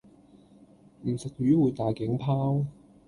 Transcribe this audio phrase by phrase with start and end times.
[1.03, 2.65] 唔食魚會大頸泡